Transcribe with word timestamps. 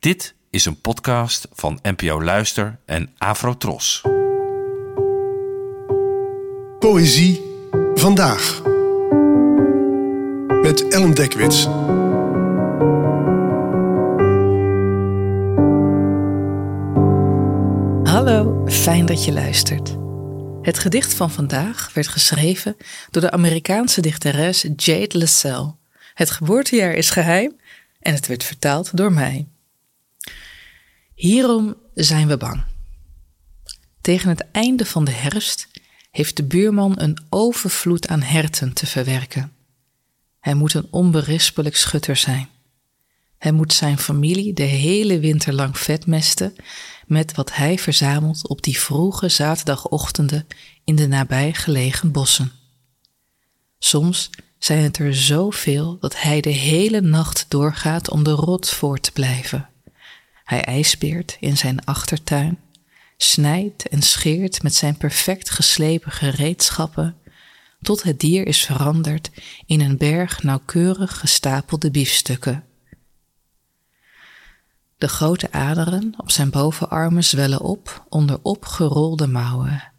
Dit 0.00 0.34
is 0.50 0.64
een 0.64 0.80
podcast 0.80 1.48
van 1.52 1.78
NPO 1.82 2.22
Luister 2.22 2.78
en 2.84 3.14
Afrotros. 3.16 4.00
Poëzie 6.78 7.42
vandaag. 7.94 8.62
Met 10.62 10.88
Ellen 10.88 11.14
Dekwits. 11.14 11.64
Hallo, 18.12 18.64
fijn 18.66 19.06
dat 19.06 19.24
je 19.24 19.32
luistert. 19.32 19.96
Het 20.62 20.78
gedicht 20.78 21.14
van 21.14 21.30
vandaag 21.30 21.90
werd 21.94 22.08
geschreven 22.08 22.76
door 23.10 23.22
de 23.22 23.30
Amerikaanse 23.30 24.00
dichteres 24.00 24.66
Jade 24.76 25.18
LaSalle. 25.18 25.74
Het 26.14 26.30
geboortejaar 26.30 26.92
is 26.92 27.10
geheim 27.10 27.56
en 28.00 28.14
het 28.14 28.26
werd 28.26 28.44
vertaald 28.44 28.96
door 28.96 29.12
mij. 29.12 29.46
Hierom 31.18 31.76
zijn 31.94 32.28
we 32.28 32.36
bang. 32.36 32.64
Tegen 34.00 34.28
het 34.28 34.44
einde 34.52 34.86
van 34.86 35.04
de 35.04 35.10
herfst 35.10 35.68
heeft 36.10 36.36
de 36.36 36.44
buurman 36.44 37.00
een 37.00 37.18
overvloed 37.28 38.08
aan 38.08 38.22
herten 38.22 38.72
te 38.72 38.86
verwerken. 38.86 39.52
Hij 40.40 40.54
moet 40.54 40.74
een 40.74 40.86
onberispelijk 40.90 41.76
schutter 41.76 42.16
zijn. 42.16 42.48
Hij 43.38 43.52
moet 43.52 43.72
zijn 43.72 43.98
familie 43.98 44.52
de 44.52 44.62
hele 44.62 45.18
winter 45.18 45.54
lang 45.54 45.78
vetmesten 45.78 46.54
met 47.06 47.34
wat 47.34 47.54
hij 47.54 47.78
verzamelt 47.78 48.48
op 48.48 48.62
die 48.62 48.78
vroege 48.78 49.28
zaterdagochtenden 49.28 50.46
in 50.84 50.96
de 50.96 51.06
nabijgelegen 51.06 52.12
bossen. 52.12 52.52
Soms 53.78 54.30
zijn 54.58 54.82
het 54.82 54.98
er 54.98 55.14
zoveel 55.14 55.98
dat 56.00 56.20
hij 56.20 56.40
de 56.40 56.50
hele 56.50 57.00
nacht 57.00 57.44
doorgaat 57.48 58.10
om 58.10 58.22
de 58.22 58.30
rot 58.30 58.70
voor 58.70 59.00
te 59.00 59.12
blijven. 59.12 59.68
Hij 60.48 60.64
ijsbeert 60.64 61.36
in 61.40 61.56
zijn 61.56 61.84
achtertuin, 61.84 62.58
snijdt 63.16 63.88
en 63.88 64.02
scheert 64.02 64.62
met 64.62 64.74
zijn 64.74 64.96
perfect 64.96 65.50
geslepen 65.50 66.12
gereedschappen, 66.12 67.16
tot 67.82 68.02
het 68.02 68.20
dier 68.20 68.46
is 68.46 68.64
veranderd 68.64 69.30
in 69.66 69.80
een 69.80 69.96
berg 69.96 70.42
nauwkeurig 70.42 71.18
gestapelde 71.18 71.90
biefstukken. 71.90 72.64
De 74.98 75.08
grote 75.08 75.52
aderen 75.52 76.14
op 76.16 76.30
zijn 76.30 76.50
bovenarmen 76.50 77.24
zwellen 77.24 77.60
op 77.60 78.06
onder 78.08 78.38
opgerolde 78.42 79.26
mouwen. 79.26 79.92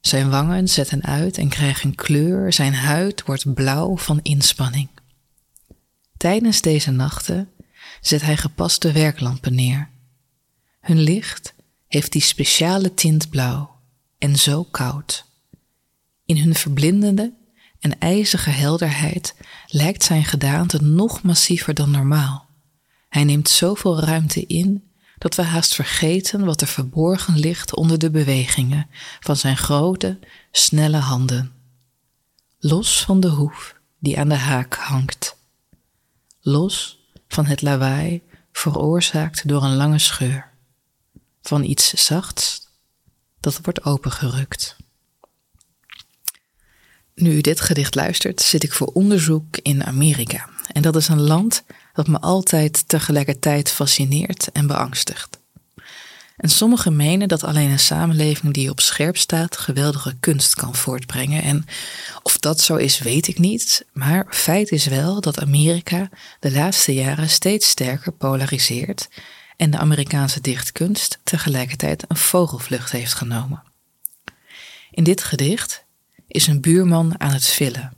Zijn 0.00 0.30
wangen 0.30 0.68
zetten 0.68 1.02
uit 1.02 1.38
en 1.38 1.48
krijgen 1.48 1.94
kleur, 1.94 2.52
zijn 2.52 2.74
huid 2.74 3.22
wordt 3.22 3.54
blauw 3.54 3.96
van 3.96 4.20
inspanning. 4.22 4.88
Tijdens 6.16 6.60
deze 6.60 6.90
nachten 6.90 7.48
zet 8.00 8.22
hij 8.22 8.36
gepaste 8.36 8.92
werklampen 8.92 9.54
neer. 9.54 9.88
Hun 10.80 11.00
licht 11.00 11.54
heeft 11.88 12.12
die 12.12 12.22
speciale 12.22 12.94
tint 12.94 13.30
blauw 13.30 13.76
en 14.18 14.36
zo 14.36 14.64
koud. 14.64 15.24
In 16.24 16.38
hun 16.38 16.54
verblindende 16.54 17.32
en 17.80 17.98
ijzige 17.98 18.50
helderheid 18.50 19.34
lijkt 19.66 20.02
zijn 20.02 20.24
gedaante 20.24 20.82
nog 20.82 21.22
massiever 21.22 21.74
dan 21.74 21.90
normaal. 21.90 22.48
Hij 23.08 23.24
neemt 23.24 23.48
zoveel 23.48 24.00
ruimte 24.00 24.46
in 24.46 24.90
dat 25.18 25.34
we 25.34 25.42
haast 25.42 25.74
vergeten 25.74 26.44
wat 26.44 26.60
er 26.60 26.66
verborgen 26.66 27.38
ligt 27.38 27.74
onder 27.74 27.98
de 27.98 28.10
bewegingen 28.10 28.88
van 29.20 29.36
zijn 29.36 29.56
grote, 29.56 30.18
snelle 30.52 30.96
handen. 30.96 31.52
Los 32.58 33.04
van 33.04 33.20
de 33.20 33.28
hoef 33.28 33.76
die 33.98 34.18
aan 34.18 34.28
de 34.28 34.34
haak 34.34 34.74
hangt. 34.74 35.36
Los 36.40 36.99
van 37.34 37.46
het 37.46 37.62
lawaai 37.62 38.22
veroorzaakt 38.52 39.48
door 39.48 39.62
een 39.62 39.76
lange 39.76 39.98
scheur. 39.98 40.50
Van 41.42 41.64
iets 41.64 41.94
zachts 41.94 42.68
dat 43.40 43.60
wordt 43.62 43.84
opengerukt. 43.84 44.76
Nu 47.14 47.32
u 47.32 47.40
dit 47.40 47.60
gedicht 47.60 47.94
luistert, 47.94 48.40
zit 48.40 48.62
ik 48.62 48.72
voor 48.72 48.86
onderzoek 48.86 49.56
in 49.56 49.84
Amerika. 49.84 50.48
En 50.72 50.82
dat 50.82 50.96
is 50.96 51.08
een 51.08 51.20
land 51.20 51.62
dat 51.92 52.06
me 52.06 52.20
altijd 52.20 52.88
tegelijkertijd 52.88 53.70
fascineert 53.70 54.52
en 54.52 54.66
beangstigt. 54.66 55.39
En 56.40 56.48
sommigen 56.48 56.96
menen 56.96 57.28
dat 57.28 57.44
alleen 57.44 57.70
een 57.70 57.78
samenleving 57.78 58.54
die 58.54 58.70
op 58.70 58.80
scherp 58.80 59.16
staat 59.16 59.56
geweldige 59.56 60.16
kunst 60.20 60.54
kan 60.54 60.74
voortbrengen. 60.74 61.42
En 61.42 61.64
of 62.22 62.38
dat 62.38 62.60
zo 62.60 62.76
is, 62.76 62.98
weet 62.98 63.26
ik 63.26 63.38
niet. 63.38 63.86
Maar 63.92 64.26
feit 64.28 64.70
is 64.70 64.86
wel 64.86 65.20
dat 65.20 65.40
Amerika 65.40 66.08
de 66.38 66.52
laatste 66.52 66.94
jaren 66.94 67.30
steeds 67.30 67.68
sterker 67.68 68.12
polariseert 68.12 69.08
en 69.56 69.70
de 69.70 69.78
Amerikaanse 69.78 70.40
dichtkunst 70.40 71.18
tegelijkertijd 71.22 72.04
een 72.08 72.16
vogelvlucht 72.16 72.92
heeft 72.92 73.14
genomen. 73.14 73.62
In 74.90 75.04
dit 75.04 75.22
gedicht 75.22 75.84
is 76.26 76.46
een 76.46 76.60
buurman 76.60 77.20
aan 77.20 77.32
het 77.32 77.46
villen. 77.46 77.92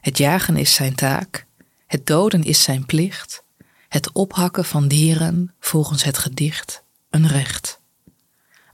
Het 0.00 0.18
jagen 0.18 0.56
is 0.56 0.74
zijn 0.74 0.94
taak, 0.94 1.46
het 1.86 2.06
doden 2.06 2.42
is 2.42 2.62
zijn 2.62 2.86
plicht, 2.86 3.42
het 3.88 4.12
ophakken 4.12 4.64
van 4.64 4.88
dieren 4.88 5.54
volgens 5.60 6.04
het 6.04 6.18
gedicht 6.18 6.83
een 7.14 7.28
recht. 7.28 7.80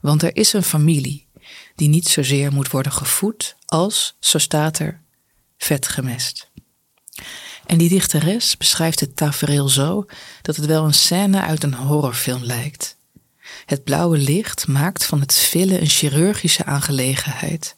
Want 0.01 0.23
er 0.23 0.35
is 0.35 0.53
een 0.53 0.63
familie 0.63 1.27
die 1.75 1.89
niet 1.89 2.07
zozeer 2.07 2.51
moet 2.51 2.69
worden 2.69 2.91
gevoed 2.91 3.55
als, 3.65 4.15
zo 4.19 4.37
staat 4.37 4.79
er, 4.79 5.01
vet 5.57 5.87
gemest. 5.87 6.49
En 7.65 7.77
die 7.77 7.89
dichteres 7.89 8.57
beschrijft 8.57 8.99
het 8.99 9.15
tafereel 9.15 9.69
zo 9.69 10.05
dat 10.41 10.55
het 10.55 10.65
wel 10.65 10.85
een 10.85 10.93
scène 10.93 11.41
uit 11.41 11.63
een 11.63 11.73
horrorfilm 11.73 12.43
lijkt. 12.43 12.97
Het 13.65 13.83
blauwe 13.83 14.17
licht 14.17 14.67
maakt 14.67 15.05
van 15.05 15.19
het 15.19 15.33
villen 15.33 15.81
een 15.81 15.89
chirurgische 15.89 16.65
aangelegenheid. 16.65 17.75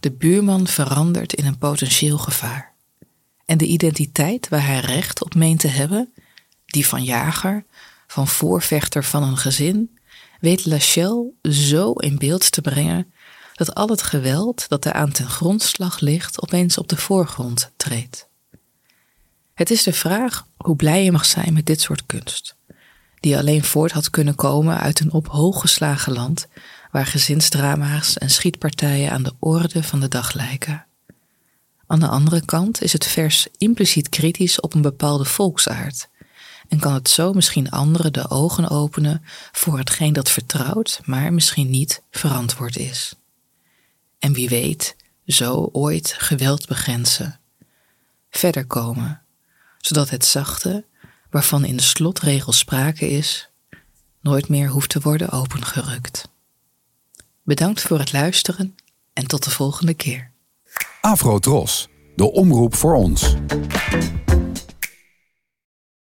De 0.00 0.12
buurman 0.12 0.66
verandert 0.66 1.34
in 1.34 1.46
een 1.46 1.58
potentieel 1.58 2.18
gevaar 2.18 2.72
en 3.44 3.58
de 3.58 3.66
identiteit 3.66 4.48
waar 4.48 4.66
hij 4.66 4.80
recht 4.80 5.22
op 5.22 5.34
meent 5.34 5.60
te 5.60 5.68
hebben, 5.68 6.12
die 6.66 6.86
van 6.86 7.04
jager, 7.04 7.64
van 8.12 8.28
voorvechter 8.28 9.04
van 9.04 9.22
een 9.22 9.36
gezin, 9.36 9.98
weet 10.40 10.66
Lachelle 10.66 11.30
zo 11.42 11.92
in 11.92 12.18
beeld 12.18 12.52
te 12.52 12.60
brengen 12.60 13.12
dat 13.54 13.74
al 13.74 13.88
het 13.88 14.02
geweld 14.02 14.68
dat 14.68 14.84
er 14.84 14.92
aan 14.92 15.12
ten 15.12 15.28
grondslag 15.28 16.00
ligt 16.00 16.42
opeens 16.42 16.78
op 16.78 16.88
de 16.88 16.96
voorgrond 16.96 17.70
treedt. 17.76 18.28
Het 19.54 19.70
is 19.70 19.82
de 19.82 19.92
vraag 19.92 20.46
hoe 20.56 20.76
blij 20.76 21.04
je 21.04 21.12
mag 21.12 21.24
zijn 21.24 21.52
met 21.52 21.66
dit 21.66 21.80
soort 21.80 22.06
kunst, 22.06 22.56
die 23.20 23.38
alleen 23.38 23.64
voort 23.64 23.92
had 23.92 24.10
kunnen 24.10 24.34
komen 24.34 24.78
uit 24.78 25.00
een 25.00 25.12
op 25.12 25.28
hoog 25.28 25.60
geslagen 25.60 26.12
land 26.12 26.46
waar 26.90 27.06
gezinsdrama's 27.06 28.18
en 28.18 28.30
schietpartijen 28.30 29.10
aan 29.10 29.22
de 29.22 29.34
orde 29.38 29.82
van 29.82 30.00
de 30.00 30.08
dag 30.08 30.32
lijken. 30.32 30.86
Aan 31.86 32.00
de 32.00 32.08
andere 32.08 32.44
kant 32.44 32.82
is 32.82 32.92
het 32.92 33.06
vers 33.06 33.46
impliciet 33.56 34.08
kritisch 34.08 34.60
op 34.60 34.74
een 34.74 34.82
bepaalde 34.82 35.24
volksaard 35.24 36.10
en 36.72 36.78
kan 36.78 36.94
het 36.94 37.08
zo 37.08 37.32
misschien 37.32 37.70
anderen 37.70 38.12
de 38.12 38.30
ogen 38.30 38.68
openen 38.68 39.24
voor 39.52 39.78
hetgeen 39.78 40.12
dat 40.12 40.30
vertrouwd, 40.30 41.00
maar 41.04 41.32
misschien 41.32 41.70
niet 41.70 42.02
verantwoord 42.10 42.76
is. 42.76 43.14
En 44.18 44.32
wie 44.32 44.48
weet, 44.48 44.96
zo 45.26 45.68
ooit 45.72 46.14
geweld 46.18 46.66
begrenzen, 46.66 47.40
verder 48.30 48.66
komen, 48.66 49.22
zodat 49.78 50.10
het 50.10 50.24
zachte, 50.24 50.84
waarvan 51.30 51.64
in 51.64 51.76
de 51.76 51.82
slotregel 51.82 52.52
sprake 52.52 53.10
is, 53.10 53.48
nooit 54.20 54.48
meer 54.48 54.68
hoeft 54.68 54.90
te 54.90 55.00
worden 55.00 55.30
opengerukt. 55.30 56.28
Bedankt 57.42 57.82
voor 57.82 57.98
het 57.98 58.12
luisteren 58.12 58.76
en 59.12 59.26
tot 59.26 59.44
de 59.44 59.50
volgende 59.50 59.94
keer. 59.94 60.30
Afro 61.00 61.38
Tros, 61.38 61.88
de 62.16 62.32
omroep 62.32 62.74
voor 62.74 62.94
ons. 62.94 63.34